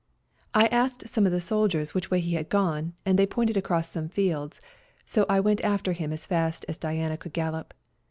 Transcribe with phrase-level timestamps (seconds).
[0.55, 3.91] I asked some of the soldiers which way he had gone, and they pointed across
[3.91, 4.59] some fields;
[5.05, 7.75] so I went after him as fast as Diana could gallop.